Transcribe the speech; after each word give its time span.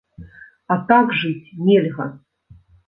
А 0.75 0.79
так 0.93 1.07
жыць 1.21 1.53
нельга! 1.69 2.13